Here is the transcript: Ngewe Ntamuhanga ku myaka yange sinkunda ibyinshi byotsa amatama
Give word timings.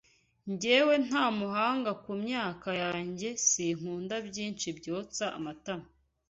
Ngewe 0.51 0.95
Ntamuhanga 1.05 1.91
ku 2.03 2.11
myaka 2.23 2.69
yange 2.83 3.29
sinkunda 3.47 4.13
ibyinshi 4.23 4.67
byotsa 4.77 5.25
amatama 5.37 5.87